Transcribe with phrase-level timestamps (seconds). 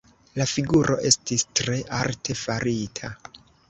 [0.39, 3.17] La figuro estis tre arte farita.